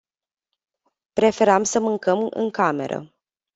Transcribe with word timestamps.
Preferam 1.13 1.63
să 1.63 1.79
mâncăm 1.79 2.27
în 2.31 2.49
cameră. 2.51 3.13